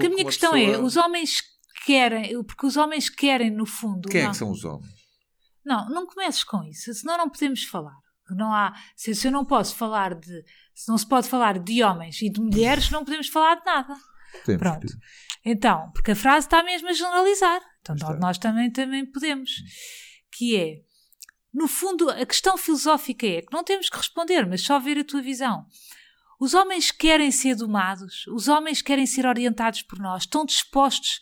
[0.00, 0.76] Porque a minha questão pessoa...
[0.76, 1.42] é, os homens
[1.84, 4.08] querem, porque os homens querem no fundo.
[4.08, 4.92] Quem não, é que são os homens?
[5.64, 7.96] Não, não comeces com isso, senão não podemos falar.
[8.30, 10.44] Não há, se, se eu não posso falar de,
[10.74, 13.96] se não se pode falar de homens e de mulheres, não podemos falar de nada.
[14.44, 14.86] Temos Pronto.
[15.44, 17.60] Então, porque a frase está mesmo a generalizar.
[17.80, 18.14] Então está.
[18.14, 19.50] nós também, também podemos.
[20.32, 20.76] Que é,
[21.52, 25.04] no fundo, a questão filosófica é que não temos que responder, mas só ver a
[25.04, 25.66] tua visão.
[26.40, 31.20] Os homens querem ser domados, os homens querem ser orientados por nós, estão dispostos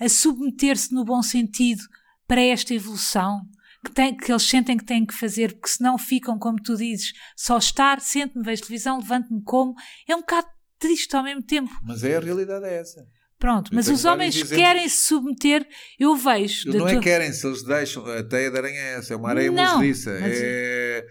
[0.00, 1.82] a submeter-se no bom sentido
[2.26, 3.42] para esta evolução
[3.84, 7.12] que, tem, que eles sentem que têm que fazer, porque senão ficam, como tu dizes,
[7.36, 9.74] só estar, sento-me, vejo televisão, levanto-me como.
[10.08, 10.48] É um bocado
[10.80, 11.70] triste ao mesmo tempo.
[11.84, 13.06] Mas é a realidade é essa.
[13.38, 15.64] Pronto, mas os homens querem se submeter,
[15.98, 16.72] eu vejo.
[16.72, 19.52] Não é querem, se eles deixam, a teia de aranha é essa, é uma areia
[19.52, 20.10] movediça.
[20.20, 21.06] É...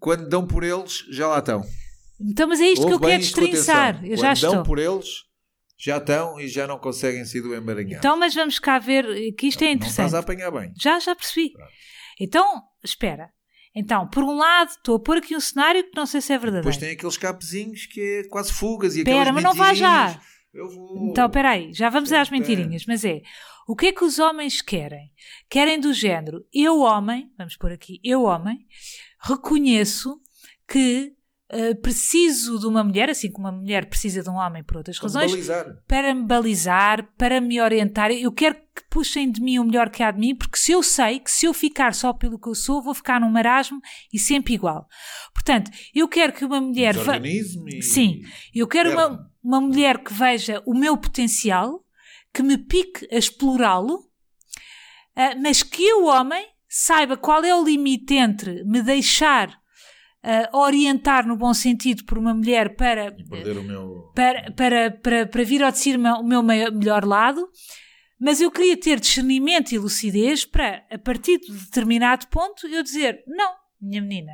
[0.00, 1.64] Quando dão por eles, já lá estão.
[2.20, 4.04] Então, mas é isto Ouve que eu quero destrinçar.
[4.04, 4.52] Eu já estou.
[4.52, 5.24] dão por eles,
[5.78, 7.98] já estão e já não conseguem se do emaranhar.
[7.98, 9.98] Então, mas vamos cá ver que isto é interessante.
[9.98, 10.72] Não estás a apanhar bem.
[10.76, 11.52] Já, já percebi.
[11.52, 11.70] Pronto.
[12.20, 13.30] Então, espera.
[13.74, 16.38] Então, por um lado, estou a pôr aqui um cenário que não sei se é
[16.38, 16.64] verdadeiro.
[16.64, 20.20] Depois tem aqueles capezinhos que é quase fugas e Espera, mas não vá já.
[20.52, 21.10] Eu vou.
[21.10, 23.20] Então, espera aí, já vamos às mentirinhas, mas é,
[23.68, 25.12] o que é que os homens querem?
[25.48, 28.66] Querem do género, eu homem, vamos pôr aqui, eu homem,
[29.20, 30.20] reconheço
[30.66, 31.12] que
[31.50, 34.98] Uh, preciso de uma mulher, assim como uma mulher precisa de um homem por outras
[34.98, 35.82] razões, balizar.
[35.88, 38.10] para me balizar, para me orientar.
[38.10, 40.82] Eu quero que puxem de mim o melhor que há de mim, porque se eu
[40.82, 43.80] sei que se eu ficar só pelo que eu sou, vou ficar num marasmo
[44.12, 44.86] e sempre igual.
[45.32, 46.94] Portanto, eu quero que uma mulher.
[47.66, 47.82] E...
[47.82, 48.20] Sim,
[48.54, 51.82] eu quero uma, uma mulher que veja o meu potencial,
[52.34, 58.14] que me pique a explorá-lo, uh, mas que o homem saiba qual é o limite
[58.14, 59.58] entre me deixar
[60.24, 63.14] uh, orientar no bom sentido por uma mulher para,
[63.62, 64.10] meu...
[64.14, 67.48] para, para, para, para vir ao de o meu melhor lado,
[68.20, 73.22] mas eu queria ter discernimento e lucidez para, a partir de determinado ponto, eu dizer:
[73.26, 74.32] não, minha menina,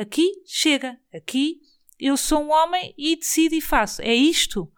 [0.00, 1.60] aqui chega, aqui
[1.98, 4.02] eu sou um homem e decido e faço.
[4.02, 4.70] É isto.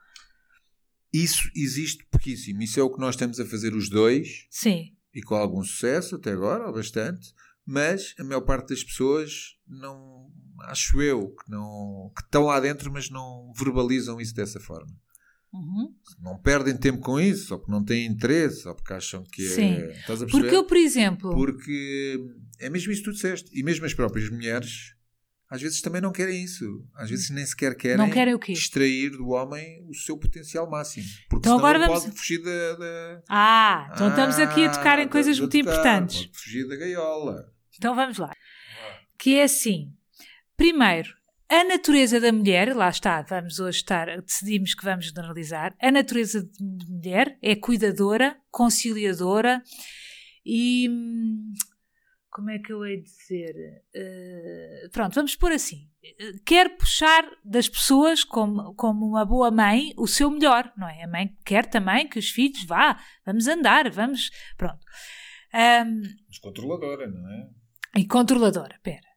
[1.13, 2.63] Isso existe pouquíssimo.
[2.63, 4.47] Isso é o que nós estamos a fazer os dois.
[4.51, 4.95] Sim.
[5.15, 7.35] E com algum sucesso até agora, bastante.
[7.71, 12.91] Mas a maior parte das pessoas não acho eu, que, não, que estão lá dentro,
[12.91, 14.91] mas não verbalizam isso dessa forma.
[15.53, 15.95] Uhum.
[16.19, 19.49] Não perdem tempo com isso, ou porque não têm interesse, ou porque acham que é.
[19.51, 19.75] Sim.
[20.01, 20.31] Estás a perceber?
[20.31, 21.31] Porque eu, por exemplo.
[21.31, 22.19] Porque
[22.59, 23.51] é mesmo isso que tu disseste.
[23.53, 24.95] E mesmo as próprias mulheres,
[25.51, 26.65] às vezes também não querem isso.
[26.95, 28.53] Às vezes nem sequer querem, não querem o quê?
[28.53, 31.07] extrair do homem o seu potencial máximo.
[31.29, 32.05] Porque então agora vamos...
[32.05, 33.23] pode fugir da, da.
[33.29, 36.27] Ah, então ah, estamos aqui a tocar em ah, coisas muito tocar, importantes.
[36.27, 37.58] Pode fugir da gaiola.
[37.79, 38.35] Então vamos lá.
[39.19, 39.93] Que é assim
[40.59, 41.15] Primeiro,
[41.49, 45.73] a natureza da mulher, lá está, vamos hoje estar, decidimos que vamos generalizar.
[45.81, 49.63] A natureza de mulher é cuidadora, conciliadora
[50.45, 50.91] e.
[52.29, 53.55] Como é que eu hei de dizer?
[53.95, 55.89] Uh, pronto, vamos pôr assim.
[56.45, 61.05] Quer puxar das pessoas, como, como uma boa mãe, o seu melhor, não é?
[61.05, 64.29] A mãe quer também que os filhos vá, vamos andar, vamos.
[64.57, 64.85] Pronto.
[65.55, 67.49] Um, Mas controladora, não é?
[67.99, 69.09] E controladora, pera.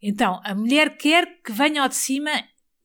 [0.00, 2.30] Então, a mulher quer que venha ao de cima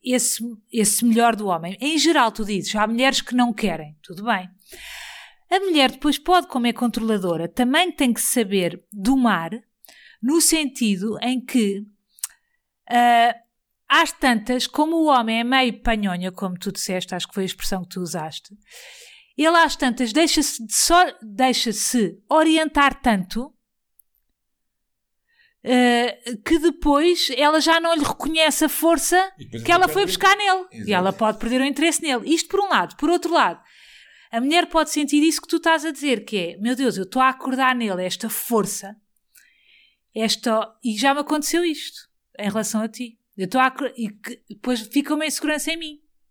[0.03, 1.77] esse, esse melhor do homem.
[1.79, 4.49] Em geral, tu dizes, há mulheres que não querem, tudo bem.
[5.51, 9.51] A mulher depois pode, como é controladora, também tem que saber domar,
[10.19, 11.81] no sentido em que
[12.89, 13.39] uh,
[13.87, 17.45] às tantas, como o homem é meio panhonha, como tu disseste, acho que foi a
[17.45, 18.57] expressão que tu usaste,
[19.37, 20.65] ele às tantas deixa-se
[21.21, 21.69] deixa
[22.27, 23.52] orientar tanto
[25.65, 29.31] Uh, que depois ela já não lhe reconhece a força
[29.65, 30.65] que ela foi buscar nele.
[30.69, 30.89] Exato.
[30.89, 32.33] E ela pode perder o interesse nele.
[32.33, 32.97] Isto por um lado.
[32.97, 33.61] Por outro lado,
[34.29, 37.03] a mulher pode sentir isso que tu estás a dizer, que é, meu Deus, eu
[37.03, 38.93] estou a acordar nele esta força,
[40.13, 40.75] esta...
[40.83, 43.17] E já me aconteceu isto, em relação a ti.
[43.37, 43.73] Eu estou a...
[43.95, 46.02] E que, depois fica uma insegurança em mim.